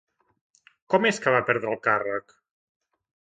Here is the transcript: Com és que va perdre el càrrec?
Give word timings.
Com 0.93 1.05
és 1.09 1.19
que 1.25 1.33
va 1.35 1.43
perdre 1.51 1.71
el 1.73 1.79
càrrec? 1.89 2.35